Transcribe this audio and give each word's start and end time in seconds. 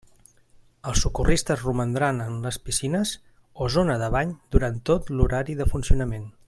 Els 0.91 1.03
socorristes 1.05 1.65
romandran 1.65 2.23
en 2.25 2.39
les 2.47 2.59
piscines 2.69 3.13
o 3.67 3.71
zona 3.79 4.01
de 4.05 4.13
bany 4.19 4.35
durant 4.57 4.85
tot 4.97 5.17
l'horari 5.19 5.63
de 5.63 5.73
funcionament. 5.77 6.31